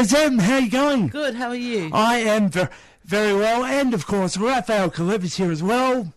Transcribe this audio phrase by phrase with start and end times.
[0.00, 1.08] Gizem, how you going?
[1.08, 1.90] Good, how are you?
[1.92, 2.70] I am ver-
[3.04, 6.14] very well, and of course, Raphael Kalevich here as well.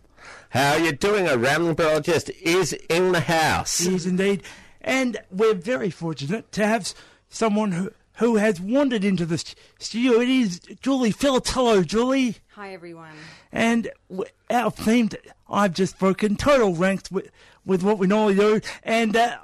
[0.48, 1.26] How are you doing?
[1.26, 3.80] A ramblologist is in the house.
[3.80, 4.42] He is indeed.
[4.80, 6.94] And we're very fortunate to have
[7.28, 9.36] someone who, who has wandered into the
[9.78, 10.18] studio.
[10.18, 11.84] It is Julie Filatello.
[11.86, 12.36] Julie.
[12.54, 13.12] Hi, everyone.
[13.52, 15.18] And w- our theme, t-
[15.50, 17.30] I've just broken total ranks with,
[17.66, 18.62] with what we normally do.
[18.82, 19.36] And uh,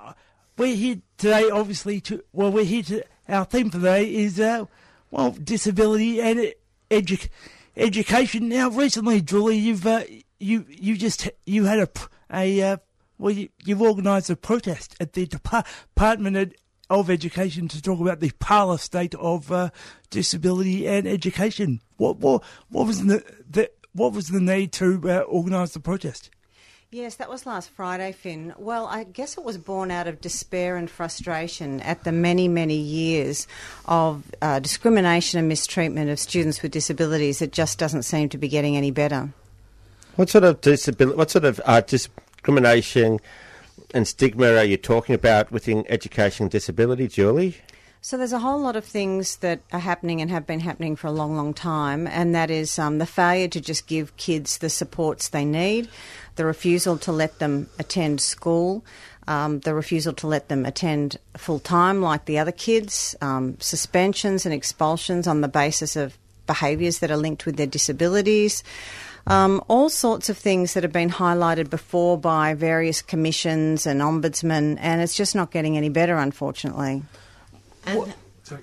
[0.56, 4.64] we're here today, obviously, to, well, we're here to, our theme today is, uh,
[5.10, 6.52] well, disability and
[6.90, 7.28] edu-
[7.76, 8.48] education.
[8.48, 10.04] Now, recently, Julie, you've, uh,
[10.38, 11.88] you, you just, you had a,
[12.32, 12.76] a, uh,
[13.18, 16.54] well, you, you've organised a protest at the Depar- Department of-
[16.90, 19.70] of Education to talk about the parlor state of uh,
[20.10, 21.80] disability and education.
[21.98, 26.30] What, what, what was the, the what was the need to uh, organise the protest?
[26.92, 28.52] Yes, that was last Friday, Phin.
[28.58, 32.74] Well, I guess it was born out of despair and frustration at the many, many
[32.74, 33.46] years
[33.84, 37.40] of uh, discrimination and mistreatment of students with disabilities.
[37.40, 39.28] It just doesn't seem to be getting any better.
[40.16, 41.16] What sort of disability?
[41.16, 43.20] What sort of uh, discrimination
[43.94, 47.54] and stigma are you talking about within education disability, Julie?
[48.02, 51.08] So there's a whole lot of things that are happening and have been happening for
[51.08, 54.70] a long, long time, and that is um, the failure to just give kids the
[54.70, 55.86] supports they need,
[56.36, 58.82] the refusal to let them attend school,
[59.28, 64.46] um, the refusal to let them attend full time like the other kids, um, suspensions
[64.46, 66.16] and expulsions on the basis of
[66.46, 68.64] behaviours that are linked with their disabilities.
[69.26, 74.78] Um, all sorts of things that have been highlighted before by various commissions and ombudsmen,
[74.80, 77.02] and it's just not getting any better, unfortunately.
[77.86, 78.62] And Sorry.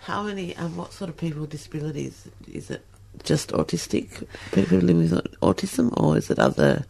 [0.00, 2.28] how many and what sort of people with disabilities?
[2.52, 2.84] Is it
[3.22, 6.84] just autistic people living with autism, or is it other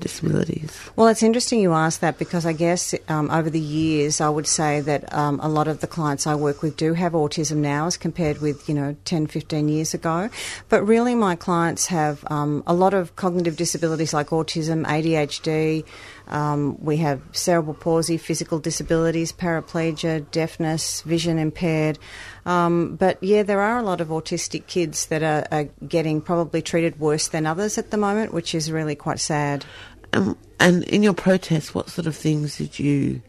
[0.00, 0.78] disabilities?
[0.96, 4.46] Well, it's interesting you ask that because I guess um, over the years, I would
[4.46, 7.86] say that um, a lot of the clients I work with do have autism now
[7.86, 10.30] as compared with, you know, 10, 15 years ago.
[10.68, 15.84] But really, my clients have um, a lot of cognitive disabilities like autism, ADHD.
[16.28, 21.98] Um, we have cerebral palsy, physical disabilities, paraplegia, deafness, vision impaired.
[22.44, 26.62] Um, but yeah, there are a lot of autistic kids that are, are getting probably
[26.62, 29.64] treated worse than others at the moment, which is really quite sad.
[30.12, 33.22] Um, and in your protest, what sort of things did you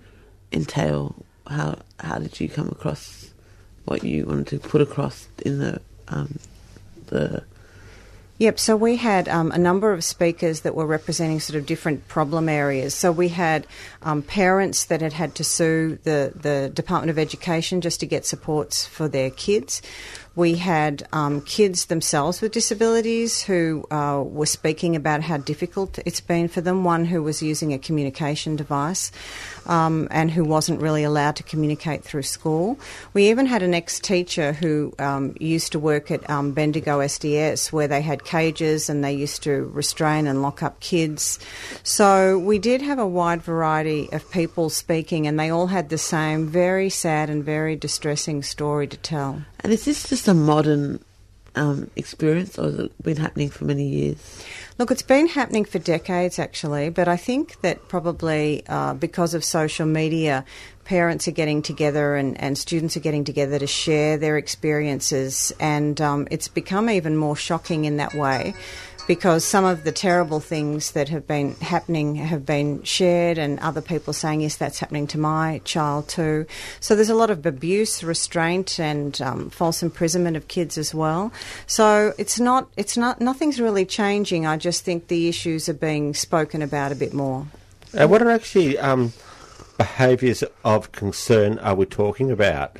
[0.51, 1.15] entail?
[1.47, 3.31] How how did you come across
[3.85, 6.39] what you wanted to put across in the um,
[7.07, 7.43] the
[8.39, 12.07] Yep, so we had um, a number of speakers that were representing sort of different
[12.07, 12.93] problem areas.
[12.93, 13.67] So we had
[14.01, 18.25] um, parents that had had to sue the, the Department of Education just to get
[18.25, 19.81] supports for their kids.
[20.39, 26.21] We had um, kids themselves with disabilities who uh, were speaking about how difficult it's
[26.21, 26.85] been for them.
[26.85, 29.11] One who was using a communication device
[29.65, 32.79] um, and who wasn't really allowed to communicate through school.
[33.11, 37.73] We even had an ex teacher who um, used to work at um, Bendigo SDS
[37.73, 41.37] where they had cages and they used to restrain and lock up kids.
[41.83, 45.97] So we did have a wide variety of people speaking, and they all had the
[45.97, 49.41] same very sad and very distressing story to tell.
[49.61, 51.03] And is this just a modern
[51.55, 54.45] um, experience, or has it been happening for many years?
[54.77, 59.43] Look, it's been happening for decades actually, but I think that probably uh, because of
[59.43, 60.45] social media,
[60.85, 65.99] parents are getting together and, and students are getting together to share their experiences, and
[65.99, 68.53] um, it's become even more shocking in that way
[69.09, 73.81] because some of the terrible things that have been happening have been shared, and other
[73.81, 76.45] people saying, yes, that's happening to my child too.
[76.79, 81.33] So there's a lot of abuse, restraint, and um, false imprisonment of kids as well.
[81.65, 84.45] So it's not, it's not, nothing's really changing.
[84.45, 87.47] I just think the issues are being spoken about a bit more.
[87.99, 89.11] Uh, what are actually um,
[89.79, 92.77] behaviours of concern are we talking about?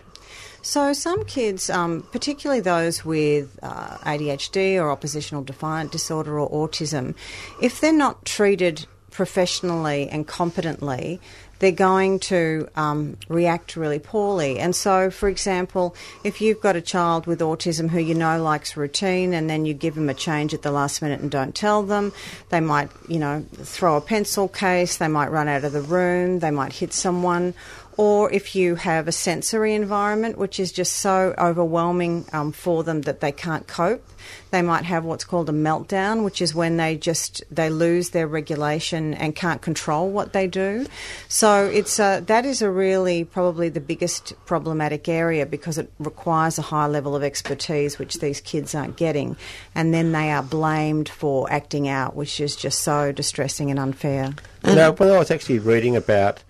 [0.61, 7.15] So, some kids, um, particularly those with uh, ADHD or oppositional defiant disorder or autism,
[7.61, 11.19] if they're not treated professionally and competently,
[11.59, 14.59] they're going to um, react really poorly.
[14.59, 18.77] And so, for example, if you've got a child with autism who you know likes
[18.77, 21.83] routine and then you give them a change at the last minute and don't tell
[21.83, 22.13] them,
[22.49, 26.39] they might, you know, throw a pencil case, they might run out of the room,
[26.39, 27.53] they might hit someone,
[27.99, 33.01] or if you have a sensory environment which is just so overwhelming um, for them
[33.01, 34.07] that they can't cope
[34.51, 38.25] they might have what's called a meltdown which is when they just they lose their
[38.25, 40.85] regulation and can't control what they do.
[41.27, 46.57] So it's a, that is a really probably the biggest problematic area because it requires
[46.57, 49.35] a high level of expertise which these kids aren't getting.
[49.75, 54.33] And then they are blamed for acting out which is just so distressing and unfair.
[54.63, 56.43] Now, when I was actually reading about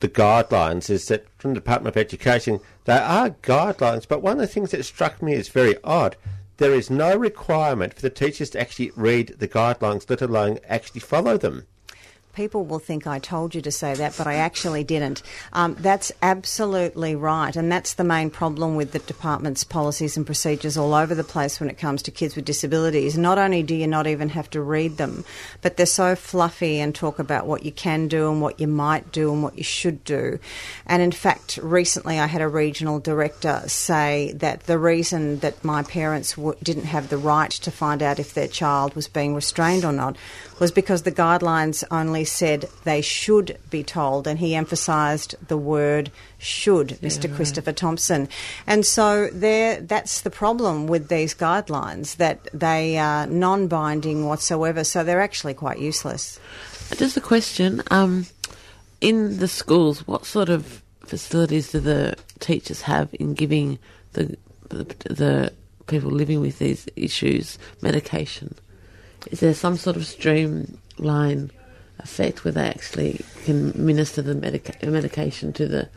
[0.00, 4.38] the guidelines, is that from the Department of Education, there are guidelines, but one of
[4.38, 6.16] the things that struck me as very odd,
[6.56, 11.00] there is no requirement for the teachers to actually read the guidelines, let alone actually
[11.00, 11.66] follow them.
[12.40, 15.22] People will think I told you to say that, but I actually didn't.
[15.52, 20.78] Um, that's absolutely right, and that's the main problem with the department's policies and procedures
[20.78, 23.18] all over the place when it comes to kids with disabilities.
[23.18, 25.26] Not only do you not even have to read them,
[25.60, 29.12] but they're so fluffy and talk about what you can do and what you might
[29.12, 30.38] do and what you should do.
[30.86, 35.82] And in fact, recently I had a regional director say that the reason that my
[35.82, 39.84] parents w- didn't have the right to find out if their child was being restrained
[39.84, 40.16] or not
[40.60, 46.12] was because the guidelines only said they should be told, and he emphasised the word
[46.38, 47.34] should, Mr.
[47.34, 48.28] Christopher Thompson.
[48.66, 54.84] And so there, that's the problem with these guidelines, that they are non binding whatsoever,
[54.84, 56.38] so they're actually quite useless.
[56.94, 57.82] Just a question.
[57.90, 58.26] Um,
[59.00, 63.78] in the schools, what sort of facilities do the teachers have in giving
[64.12, 64.36] the
[64.68, 65.52] the, the
[65.86, 68.54] people living with these issues medication?
[69.30, 71.50] Is there some sort of streamline
[71.98, 75.88] effect where they actually can minister the medica- medication to the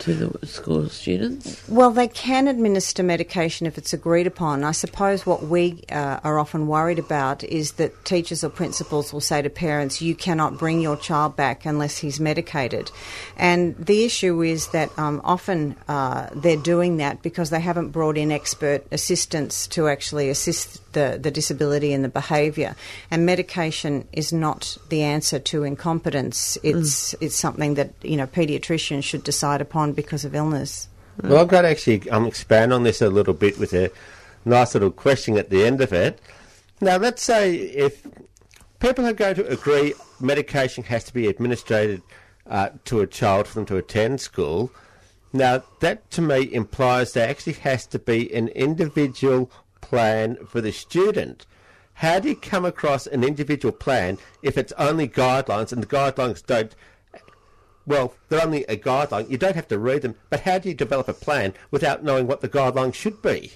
[0.00, 1.62] to the school students?
[1.68, 4.64] Well, they can administer medication if it's agreed upon.
[4.64, 9.20] I suppose what we uh, are often worried about is that teachers or principals will
[9.20, 12.90] say to parents, you cannot bring your child back unless he's medicated.
[13.36, 18.16] And the issue is that um, often uh, they're doing that because they haven't brought
[18.16, 22.74] in expert assistance to actually assist the, the disability and the behaviour.
[23.10, 26.58] And medication is not the answer to incompetence.
[26.62, 30.88] It's, it's something that, you know, paediatricians should decide upon because of illness.
[31.22, 33.90] Well, I'm going to actually um, expand on this a little bit with a
[34.44, 36.20] nice little question at the end of it.
[36.80, 38.06] Now, let's say if
[38.78, 42.02] people are going to agree medication has to be administered
[42.46, 44.72] uh, to a child for them to attend school,
[45.32, 49.50] now that to me implies there actually has to be an individual
[49.90, 51.46] plan for the student.
[51.94, 56.46] How do you come across an individual plan if it's only guidelines and the guidelines
[56.46, 56.76] don't
[57.86, 59.28] well, they're only a guideline.
[59.28, 62.28] You don't have to read them, but how do you develop a plan without knowing
[62.28, 63.52] what the guidelines should be?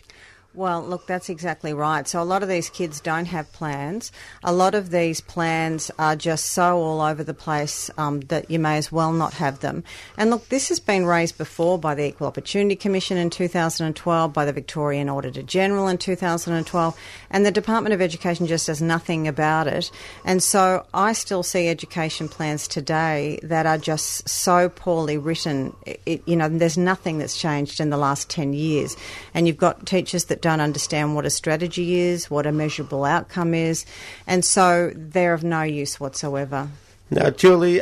[0.57, 2.07] Well, look, that's exactly right.
[2.07, 4.13] So, a lot of these kids don't have plans.
[4.45, 8.61] A lot of these plans are just so all over the place um, that you
[8.61, 9.83] may as well not have them.
[10.17, 14.45] And look, this has been raised before by the Equal Opportunity Commission in 2012, by
[14.45, 19.67] the Victorian Auditor General in 2012, and the Department of Education just does nothing about
[19.67, 19.91] it.
[20.25, 25.75] And so, I still see education plans today that are just so poorly written.
[25.85, 28.97] It, you know, there's nothing that's changed in the last 10 years.
[29.35, 33.55] And you've got teachers that don't understand what a strategy is, what a measurable outcome
[33.55, 33.87] is,
[34.27, 36.69] and so they're of no use whatsoever.
[37.11, 37.81] Now, Julie,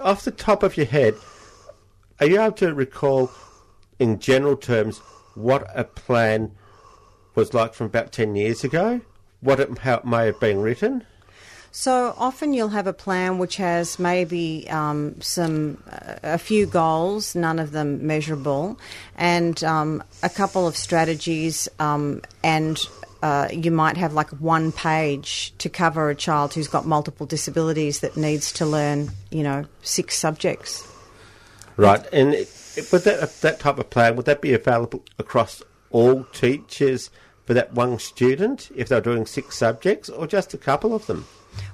[0.00, 1.14] off the top of your head,
[2.18, 3.30] are you able to recall,
[4.00, 4.98] in general terms,
[5.36, 6.50] what a plan
[7.36, 9.00] was like from about 10 years ago?
[9.40, 11.04] What it, how it may have been written?
[11.76, 15.82] So often you'll have a plan which has maybe um, some
[16.22, 18.78] a few goals, none of them measurable,
[19.16, 22.78] and um, a couple of strategies, um, and
[23.24, 27.98] uh, you might have like one page to cover a child who's got multiple disabilities
[28.00, 30.86] that needs to learn, you know, six subjects.
[31.76, 36.22] Right, and it, would that that type of plan would that be available across all
[36.32, 37.10] teachers,
[37.46, 41.26] for that one student if they're doing six subjects or just a couple of them?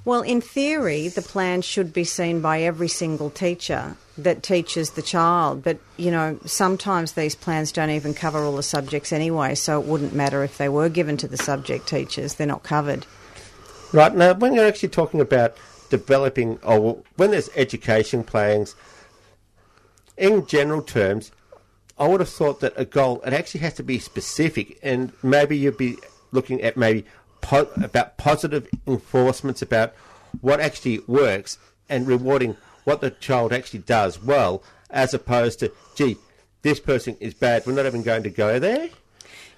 [0.03, 5.01] Well, in theory, the plan should be seen by every single teacher that teaches the
[5.01, 5.63] child.
[5.63, 9.87] But, you know, sometimes these plans don't even cover all the subjects anyway, so it
[9.87, 12.35] wouldn't matter if they were given to the subject teachers.
[12.35, 13.05] They're not covered.
[13.93, 15.55] Right now, when you're actually talking about
[15.89, 18.75] developing, or when there's education plans,
[20.17, 21.31] in general terms,
[21.97, 25.57] I would have thought that a goal it actually has to be specific, and maybe
[25.57, 25.97] you'd be
[26.31, 27.05] looking at maybe
[27.41, 29.93] po- about positive enforcements about
[30.41, 31.57] what actually works
[31.89, 36.17] and rewarding what the child actually does well, as opposed to, gee,
[36.61, 37.65] this person is bad.
[37.65, 38.89] We're not even going to go there.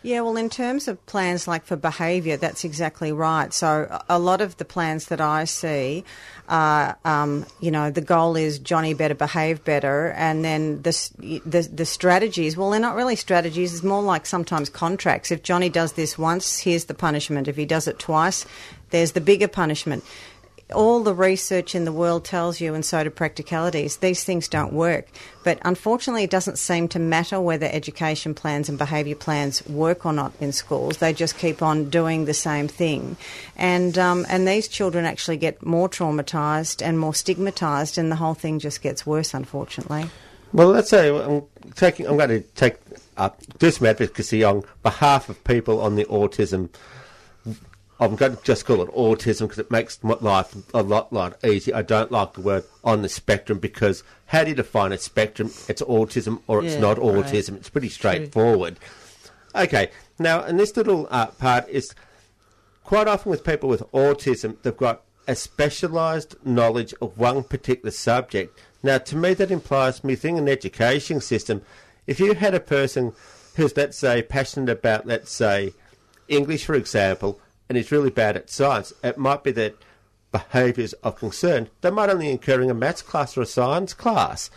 [0.06, 3.54] Yeah, well, in terms of plans like for behaviour, that's exactly right.
[3.54, 6.04] So a- lot of the plans that I see,
[6.50, 11.70] uh, um, you know, the goal is Johnny better behave better, and then the, the
[11.74, 12.58] the strategies.
[12.58, 13.74] Well, they're not really strategies.
[13.74, 15.32] It's more like sometimes contracts.
[15.32, 17.48] If Johnny does this once, here's the punishment.
[17.48, 18.46] If he does it twice,
[18.90, 20.04] there's the bigger punishment
[20.74, 24.74] all the research in the world tells you, and so do practicalities, these things don't
[24.74, 25.08] work.
[25.44, 30.14] But unfortunately, it doesn't seem to matter whether education plans and behaviour plans work or
[30.14, 30.98] not in schools.
[30.98, 33.18] They just keep on doing the same thing.
[33.56, 38.36] And, um, and these children actually get more traumatised and more stigmatised, and the whole
[38.36, 40.10] thing just gets worse, unfortunately.
[40.54, 41.44] Well, let's say I'm
[41.76, 42.08] taking.
[42.08, 42.76] I'm going to take
[43.18, 46.70] up do some advocacy on behalf of people on the autism.
[48.00, 51.44] I'm going to just call it autism because it makes my life a lot, lot
[51.46, 51.76] easier.
[51.76, 55.52] I don't like the word on the spectrum because how do you define a spectrum?
[55.70, 57.08] It's autism or it's Yeah, not right.
[57.26, 57.56] autism.
[57.58, 58.78] It's pretty straightforward.
[59.56, 61.94] Okay, now, and this little uh, part is
[62.84, 68.60] quite often with people with autism, they've got a specialised knowledge of one particular subject.
[68.82, 71.62] Now, to me, that implies me think an education system.
[72.08, 73.14] If you had a person
[73.56, 75.74] who's, let's say, passionate about, let's say,
[76.28, 79.76] English, for example, and is really bad at science, it might be that
[80.32, 81.70] behaviours of concern.
[81.82, 84.50] They might only incur in a maths class or a science class.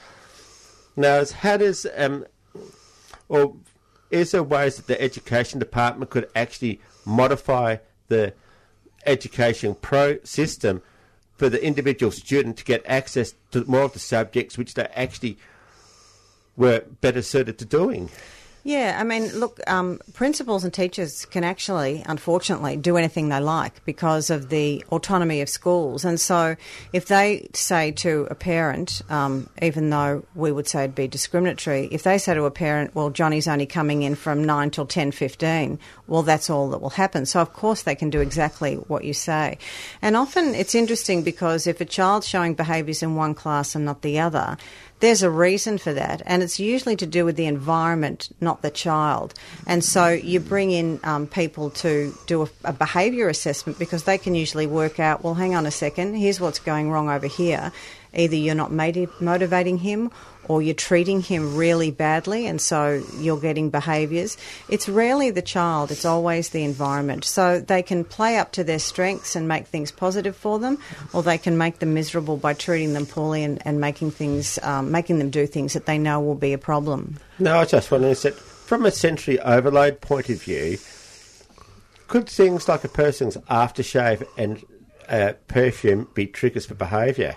[0.96, 2.24] Now, how does um,
[3.28, 3.56] or
[4.10, 7.76] is there ways that the education department could actually modify
[8.08, 8.32] the
[9.04, 10.82] education pro system
[11.36, 15.36] for the individual student to get access to more of the subjects which they actually
[16.56, 18.08] were better suited to doing?
[18.66, 23.84] Yeah, I mean, look, um, principals and teachers can actually, unfortunately, do anything they like
[23.84, 26.04] because of the autonomy of schools.
[26.04, 26.56] And so,
[26.92, 31.86] if they say to a parent, um, even though we would say it'd be discriminatory,
[31.92, 35.12] if they say to a parent, "Well, Johnny's only coming in from nine till ten
[35.12, 37.24] fifteen, well, that's all that will happen.
[37.24, 39.58] So, of course, they can do exactly what you say.
[40.02, 44.02] And often, it's interesting because if a child's showing behaviours in one class and not
[44.02, 44.56] the other,
[45.00, 48.70] there's a reason for that, and it's usually to do with the environment, not the
[48.70, 49.34] child.
[49.66, 54.16] And so you bring in um, people to do a, a behaviour assessment because they
[54.16, 57.72] can usually work out, well, hang on a second, here's what's going wrong over here.
[58.16, 60.10] Either you're not moti- motivating him
[60.48, 64.36] or you're treating him really badly, and so you're getting behaviours.
[64.68, 67.24] It's rarely the child, it's always the environment.
[67.24, 70.78] So they can play up to their strengths and make things positive for them,
[71.12, 74.92] or they can make them miserable by treating them poorly and, and making things, um,
[74.92, 77.16] making them do things that they know will be a problem.
[77.38, 80.78] No, I just wondering, is that from a sensory overload point of view,
[82.06, 84.64] could things like a person's aftershave and
[85.08, 87.36] uh, perfume be triggers for behaviour?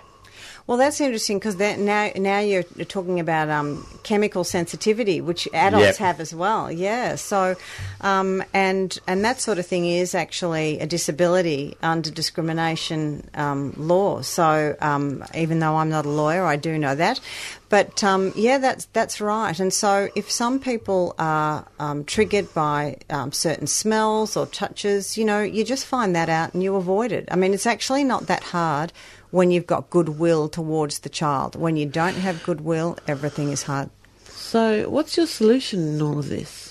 [0.66, 5.84] Well, that's interesting because now now you're you're talking about um, chemical sensitivity, which adults
[5.84, 5.96] Yep.
[5.96, 6.70] have as well.
[6.70, 7.16] Yeah.
[7.16, 7.56] So,
[8.00, 14.20] um, and and that sort of thing is actually a disability under discrimination um, law.
[14.22, 17.20] So, um, even though I'm not a lawyer, I do know that.
[17.68, 19.58] But um, yeah, that's that's right.
[19.58, 25.24] And so, if some people are um, triggered by um, certain smells or touches, you
[25.24, 27.28] know, you just find that out and you avoid it.
[27.30, 28.92] I mean, it's actually not that hard
[29.30, 31.56] when you've got goodwill towards the child.
[31.56, 33.90] When you don't have goodwill, everything is hard.
[34.24, 36.68] So, what's your solution in all of this?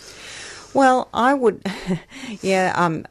[0.73, 1.65] Well, I would,
[2.41, 2.73] yeah.
[2.75, 3.05] Um,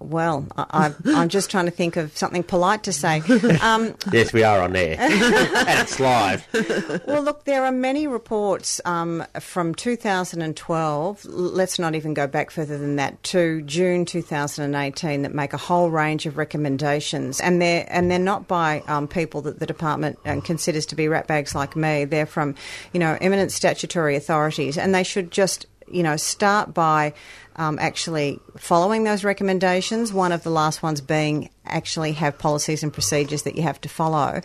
[0.00, 3.22] well, I, I'm just trying to think of something polite to say.
[3.60, 4.96] Um, Yes, we are on air.
[4.98, 6.46] and it's live.
[7.06, 11.24] well, look, there are many reports um, from 2012.
[11.24, 15.90] Let's not even go back further than that to June 2018 that make a whole
[15.90, 20.40] range of recommendations, and they're and they're not by um, people that the department um,
[20.40, 22.04] considers to be ratbags like me.
[22.04, 22.54] They're from,
[22.92, 27.12] you know, eminent statutory authorities, and they should just, you know, start by.
[27.58, 30.12] Um, actually following those recommendations.
[30.12, 33.88] One of the last ones being actually have policies and procedures that you have to
[33.88, 34.40] follow.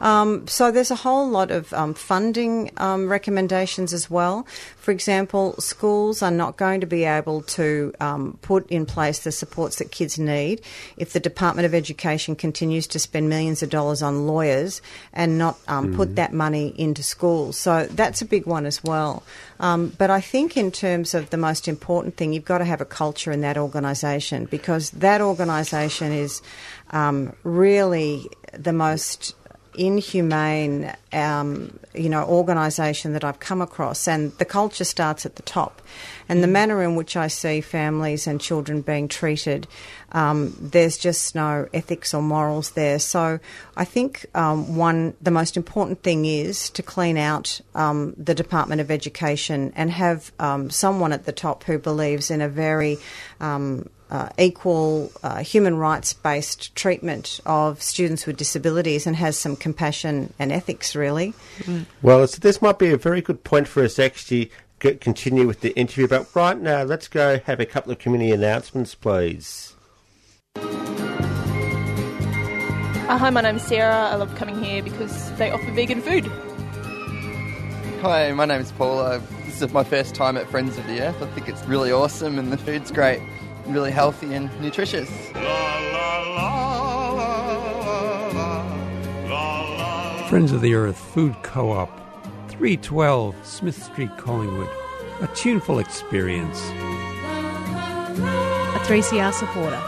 [0.00, 4.46] Um, so there's a whole lot of um, funding um, recommendations as well.
[4.76, 9.32] For example, schools are not going to be able to um, put in place the
[9.32, 10.62] supports that kids need
[10.96, 14.80] if the Department of Education continues to spend millions of dollars on lawyers
[15.12, 17.56] and not um, put that money into schools.
[17.58, 19.22] So that's a big one as well.
[19.60, 22.80] Um, but I think, in terms of the most important thing, you've got to have
[22.80, 26.42] a culture in that organisation because that organisation is
[26.90, 29.34] um, really the most
[29.78, 35.42] inhumane, um, you know, organisation that I've come across, and the culture starts at the
[35.42, 35.80] top.
[36.28, 39.66] And the manner in which I see families and children being treated,
[40.12, 42.98] um, there's just no ethics or morals there.
[42.98, 43.38] So
[43.76, 48.80] I think um, one, the most important thing is to clean out um, the Department
[48.80, 52.98] of Education and have um, someone at the top who believes in a very
[53.40, 59.56] um, uh, equal uh, human rights based treatment of students with disabilities and has some
[59.56, 61.34] compassion and ethics, really.
[62.02, 64.50] Well, so this might be a very good point for us to actually
[64.82, 66.08] c- continue with the interview.
[66.08, 69.74] But right now, let's go have a couple of community announcements, please.
[73.08, 74.10] Uh, hi, my name's Sarah.
[74.10, 76.26] I love coming here because they offer vegan food.
[78.02, 78.98] Hi, my name's Paul.
[78.98, 81.20] Uh, this is my first time at Friends of the Earth.
[81.22, 83.20] I think it's really awesome and the food's great,
[83.68, 85.08] really healthy and nutritious.
[90.28, 91.88] Friends of the Earth Food Co op,
[92.50, 94.68] 312 Smith Street, Collingwood.
[95.22, 96.60] A tuneful experience.
[98.74, 99.80] A 3CR supporter.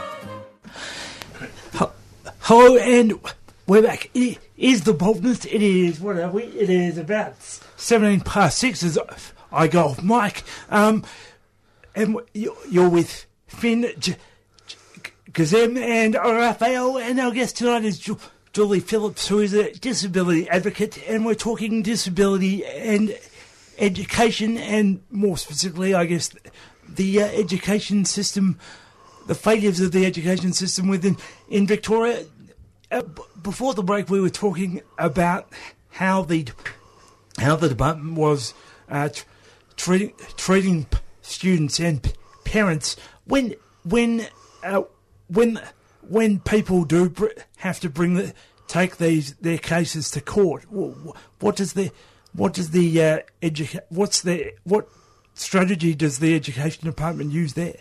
[2.41, 3.21] Hello, and
[3.67, 4.09] we're back.
[4.15, 5.45] It is the boldness.
[5.45, 6.45] It is, what are we?
[6.45, 7.35] It is about
[7.77, 8.99] 17 past 6 as
[9.53, 10.43] I go off mic.
[10.71, 11.05] Um,
[11.95, 14.17] and you- you're with Phin, J-
[14.67, 14.77] J-
[15.33, 18.19] Gizem, and Raphael, and our guest tonight is Ju-
[18.53, 23.19] Julie Phillips, who is a disability advocate, and we're talking disability and
[23.79, 26.31] education, and more specifically, I guess,
[26.89, 28.59] the uh, education system
[29.27, 31.17] the failures of the education system within
[31.49, 32.25] in Victoria.
[32.91, 35.49] Uh, b- before the break, we were talking about
[35.91, 36.49] how the
[37.39, 38.55] how the department was
[38.89, 39.25] uh, tr-
[39.77, 40.87] treating treating
[41.23, 42.13] students and
[42.51, 44.27] parents when when
[44.65, 44.83] uh,
[45.29, 45.61] when
[46.09, 47.27] when people do br-
[47.59, 48.35] have to bring the
[48.67, 50.65] take these their cases to court.
[50.65, 51.91] wh- wh- What does the
[52.33, 54.89] what does the uh, educa- what's the what
[55.35, 57.77] strategy does the education department use there?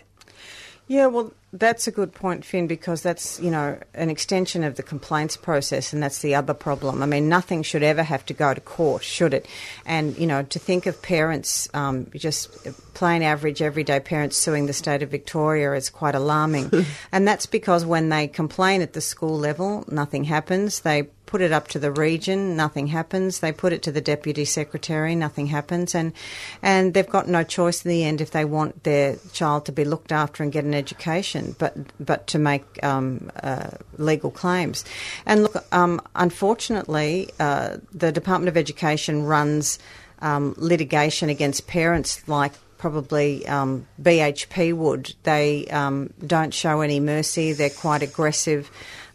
[0.90, 4.82] Yeah, well, that's a good point, Phin, because that's, you know, an extension of the
[4.82, 7.00] complaints process, and that's the other problem.
[7.00, 9.46] I mean, nothing should ever have to go to court, should it?
[9.86, 14.72] And, you know, to think of parents, um, just plain average, everyday parents suing the
[14.72, 16.72] state of Victoria is quite alarming.
[17.12, 20.80] and that's because when they complain at the school level, nothing happens.
[20.80, 23.38] They put it up to the region, nothing happens.
[23.38, 26.12] They put it to the deputy secretary, nothing happens, and
[26.60, 29.84] and they've got no choice in the end if they want their child to be
[29.84, 34.84] looked after and get an education, but but to make um, uh, legal claims.
[35.24, 39.78] And look, um, unfortunately, uh, the Department of Education runs
[40.20, 45.14] um, litigation against parents like probably um, BHP would.
[45.22, 47.52] They um, don't show any mercy.
[47.52, 48.68] They're quite aggressive.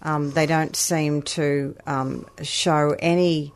[0.05, 3.51] Um, they don't seem to um, show any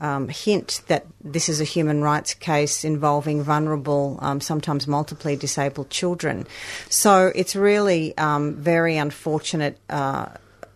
[0.00, 5.90] um, hint that this is a human rights case involving vulnerable, um, sometimes multiply disabled
[5.90, 6.46] children.
[6.88, 10.30] So it's really um, very unfortunate uh,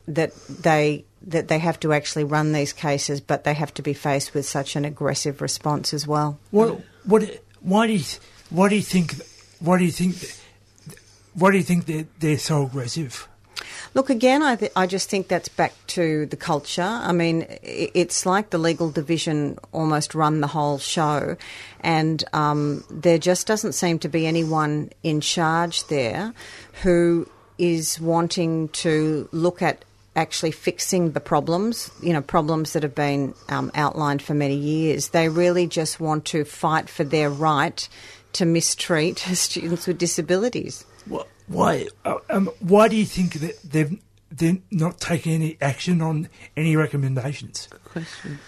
[0.06, 3.94] that they that they have to actually run these cases, but they have to be
[3.94, 6.38] faced with such an aggressive response as well.
[6.50, 6.80] What?
[7.04, 7.40] What?
[7.60, 8.04] Why do you?
[8.50, 9.14] Why do you think?
[9.58, 10.16] Why do you think?
[11.32, 13.26] Why do you think they're, they're so aggressive?
[13.94, 16.82] Look, again, I, th- I just think that's back to the culture.
[16.82, 21.36] I mean, it's like the legal division almost run the whole show,
[21.80, 26.34] and um, there just doesn't seem to be anyone in charge there
[26.82, 29.84] who is wanting to look at
[30.16, 35.08] actually fixing the problems, you know, problems that have been um, outlined for many years.
[35.08, 37.88] They really just want to fight for their right
[38.34, 40.84] to mistreat students with disabilities.
[41.10, 41.86] Wh- Why?
[42.04, 43.98] uh, Um, why do you think that they've
[44.30, 47.68] they're not taking any action on any recommendations?
[47.84, 48.38] Question.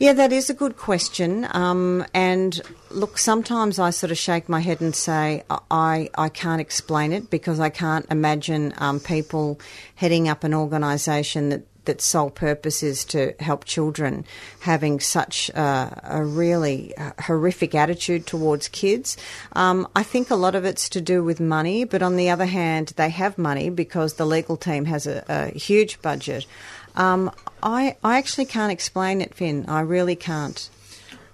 [0.00, 1.46] Yeah, that is a good question.
[1.52, 6.60] Um, and look, sometimes I sort of shake my head and say I, I can't
[6.60, 9.60] explain it because I can't imagine um, people
[9.96, 14.24] heading up an organisation that, that sole purpose is to help children
[14.60, 19.16] having such a really uh, horrific attitude towards kids.
[19.54, 22.44] Um, I think a lot of it's to do with money, but on the other
[22.44, 26.46] hand, they have money because the legal team has a, a huge budget.
[26.94, 27.30] Um,
[27.62, 29.64] I, I actually can't explain it, Phin.
[29.66, 30.68] I really can't.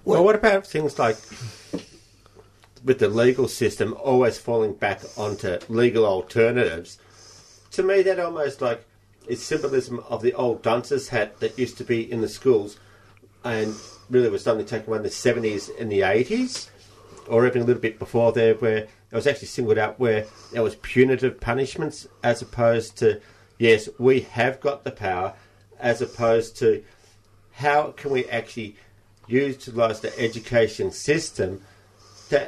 [0.05, 1.17] Well, what about things like
[2.83, 6.97] with the legal system always falling back onto legal alternatives?
[7.71, 8.85] To me, that almost like
[9.27, 12.77] is symbolism of the old dunce's hat that used to be in the schools,
[13.43, 13.75] and
[14.09, 16.69] really was only taken away in the seventies and the eighties,
[17.27, 20.63] or even a little bit before there, where it was actually singled out where there
[20.63, 23.21] was punitive punishments as opposed to
[23.57, 25.33] yes, we have got the power,
[25.79, 26.83] as opposed to
[27.53, 28.75] how can we actually
[29.27, 31.61] utilise the education system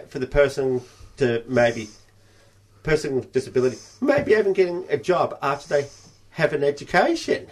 [0.09, 0.81] for the person
[1.17, 1.87] to maybe
[2.83, 5.87] person with disability maybe even getting a job after they
[6.37, 7.47] have an education.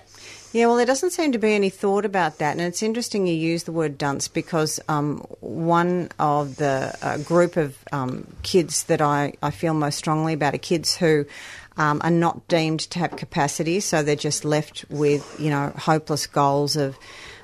[0.53, 3.33] Yeah, well, there doesn't seem to be any thought about that, and it's interesting you
[3.33, 9.01] use the word dunce because um, one of the uh, group of um, kids that
[9.01, 11.25] I, I feel most strongly about are kids who
[11.77, 16.27] um, are not deemed to have capacity, so they're just left with you know hopeless
[16.27, 16.97] goals of.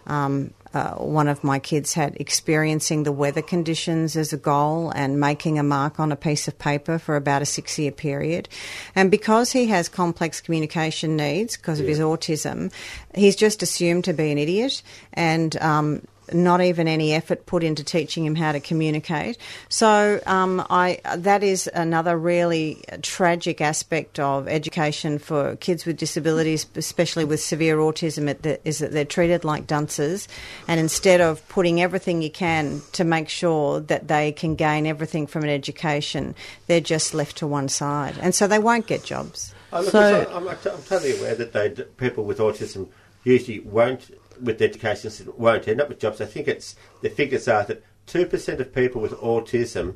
[0.07, 5.19] Um, uh, one of my kids had experiencing the weather conditions as a goal and
[5.19, 8.47] making a mark on a piece of paper for about a six year period.
[8.95, 12.71] And because he has complex communication needs because of his autism,
[13.13, 14.81] he's just assumed to be an idiot
[15.13, 16.01] and um,
[16.33, 19.37] not even any effort put into teaching him how to communicate.
[19.69, 26.65] So um, I that is another really tragic aspect of education for kids with disabilities,
[26.75, 30.27] especially with severe autism, it- that- is that they're treated like dunces,
[30.67, 35.27] and instead of putting everything you can to make sure that they can gain everything
[35.27, 36.35] from an education,
[36.67, 39.53] they're just left to one side, and so they won't get jobs.
[39.73, 42.89] Oh, look, So- I'm, I'm, I'm totally aware that they, people with autism
[43.23, 44.09] usually won't,
[44.41, 46.19] with the education system, won't end up with jobs.
[46.21, 49.95] I think it's the figures are that two percent of people with autism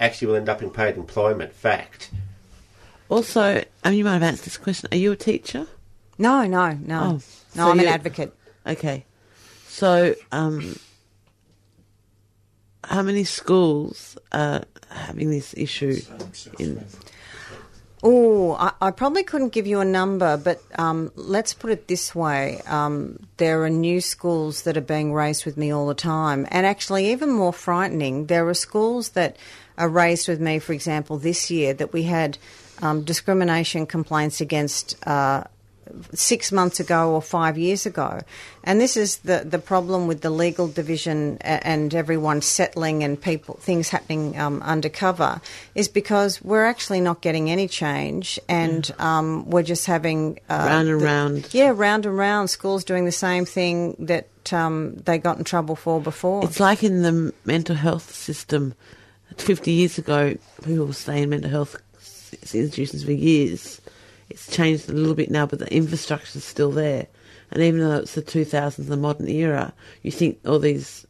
[0.00, 1.52] actually will end up in paid employment.
[1.52, 2.10] Fact.
[3.08, 4.88] Also, I mean, you might have answered this question.
[4.92, 5.66] Are you a teacher?
[6.16, 7.18] No, no, no, Oh, no.
[7.54, 8.34] so I'm an advocate.
[8.66, 9.04] Okay.
[9.68, 10.78] So, um,
[12.84, 15.96] how many schools are having this issue
[16.58, 16.84] in?
[18.06, 22.14] Oh, I, I probably couldn't give you a number, but um, let's put it this
[22.14, 26.46] way: um, there are new schools that are being raised with me all the time,
[26.50, 29.38] and actually, even more frightening, there are schools that
[29.78, 30.58] are raised with me.
[30.58, 32.36] For example, this year that we had
[32.82, 34.96] um, discrimination complaints against.
[35.06, 35.44] Uh,
[36.12, 38.20] six months ago or five years ago.
[38.62, 43.56] And this is the, the problem with the legal division and everyone settling and people
[43.60, 45.40] things happening um, undercover
[45.74, 50.88] is because we're actually not getting any change and um, we're just having uh, Round
[50.88, 51.48] and the- round.
[51.54, 52.50] Yeah, round and round.
[52.50, 56.44] Schools doing the same thing that um, they got in trouble for before.
[56.44, 58.74] It's like in the mental health system.
[59.36, 61.76] Fifty years ago, people were staying in mental health
[62.54, 63.80] institutions for years.
[64.30, 67.06] It's changed a little bit now, but the infrastructure is still there.
[67.50, 71.06] And even though it's the 2000s, the modern era, you think all these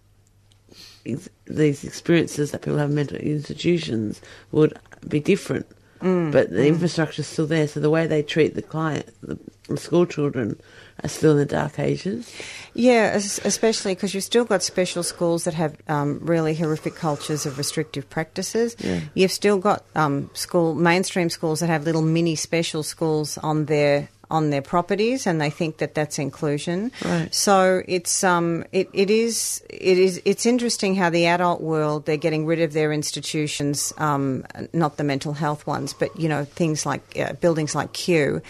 [1.46, 4.22] these experiences that people have in mental institutions
[4.52, 5.66] would be different.
[6.04, 7.66] But the infrastructure is still there.
[7.66, 9.38] So the way they treat the client, the,
[9.68, 10.60] the school children,
[11.02, 12.30] are still in the dark ages.
[12.74, 17.56] Yeah, especially because you've still got special schools that have um, really horrific cultures of
[17.56, 18.76] restrictive practices.
[18.78, 19.00] Yeah.
[19.14, 24.08] You've still got um, school mainstream schools that have little mini special schools on their
[24.30, 26.92] on their properties, and they think that that's inclusion.
[27.04, 27.34] Right.
[27.34, 32.16] So it's um it, it is it is it's interesting how the adult world they're
[32.16, 36.86] getting rid of their institutions, um, not the mental health ones, but you know things
[36.86, 38.42] like uh, buildings like Kew,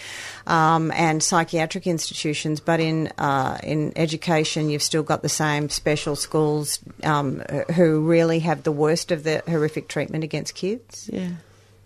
[0.47, 2.61] um, and psychiatric institutions.
[2.61, 7.41] But in uh, in education, you've still got the same special schools um,
[7.75, 11.11] who really have the worst of the horrific treatment against kids.
[11.13, 11.31] Yeah.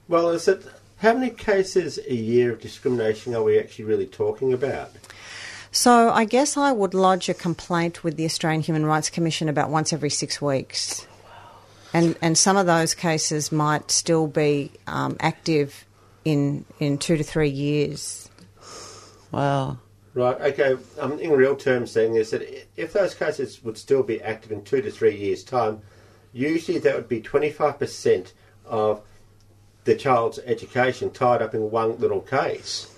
[0.09, 0.65] Well, is it
[0.99, 4.91] how many cases a year of discrimination are we actually really talking about?
[5.71, 9.71] So I guess I would lodge a complaint with the Australian Human Rights Commission about
[9.71, 11.07] once every six weeks.
[11.93, 15.87] And, and some of those cases might still be um, active
[16.25, 18.29] in, in two to three years.
[19.31, 19.79] Wow.
[20.15, 20.41] Right.
[20.41, 20.77] Okay.
[20.99, 22.43] Um, in real terms, then is that
[22.77, 25.81] if those cases would still be active in two to three years' time,
[26.33, 28.33] usually that would be twenty-five percent
[28.65, 29.03] of
[29.89, 32.95] the child's education tied up in one little case.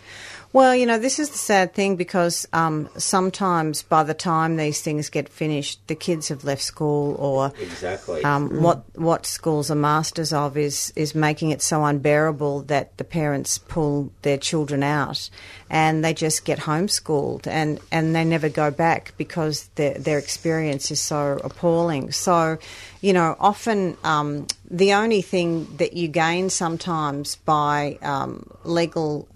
[0.52, 4.82] Well, you know, this is the sad thing because um, sometimes by the time these
[4.82, 8.24] things get finished, the kids have left school or Exactly.
[8.24, 13.04] um, what what schools are masters of is is making it so unbearable that the
[13.04, 15.30] parents pull their children out
[15.70, 20.90] and they just get homeschooled and, and they never go back because their their experience
[20.90, 22.10] is so appalling.
[22.10, 22.58] So,
[23.00, 29.28] you know, often um, the only thing that you gain sometimes by um, legal.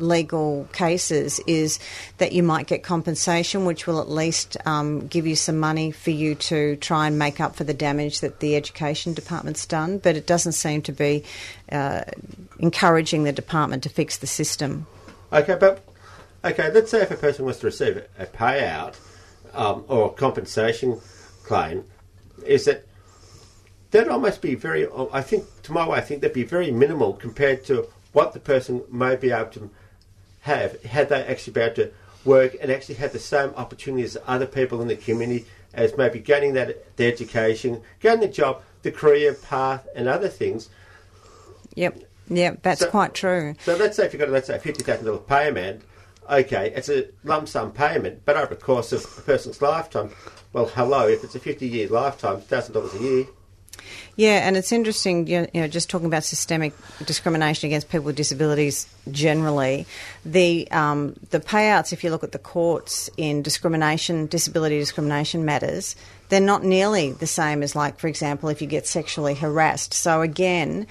[0.00, 1.78] Legal cases is
[2.18, 6.10] that you might get compensation, which will at least um, give you some money for
[6.10, 9.98] you to try and make up for the damage that the education department's done.
[9.98, 11.24] But it doesn't seem to be
[11.70, 12.02] uh,
[12.58, 14.86] encouraging the department to fix the system.
[15.32, 15.82] Okay, but
[16.44, 18.94] okay, let's say if a person wants to receive a payout
[19.52, 21.00] um, or a compensation
[21.44, 21.84] claim,
[22.46, 22.86] is that
[23.90, 24.86] that'd almost be very.
[25.12, 28.40] I think to my way, I think that'd be very minimal compared to what the
[28.40, 29.70] person may be able to
[30.44, 31.90] have had they actually been able to
[32.24, 36.18] work and actually had the same opportunities as other people in the community as maybe
[36.18, 40.68] gaining that the education, getting the job, the career path, and other things.
[41.76, 43.54] Yep, yep, that's So- quite true.
[43.64, 45.80] So let's say if you've got let's say a fifty thousand dollar payment,
[46.30, 50.10] okay, it's a lump sum payment, but over the course of a person's lifetime,
[50.52, 53.24] well, hello, if it's a fifty year lifetime, thousand dollars a year.
[54.16, 56.72] Yeah, and it's interesting, you know, just talking about systemic
[57.04, 59.86] discrimination against people with disabilities generally.
[60.24, 65.96] The um, the payouts, if you look at the courts in discrimination, disability discrimination matters,
[66.28, 69.92] they're not nearly the same as, like, for example, if you get sexually harassed.
[69.94, 70.86] So again,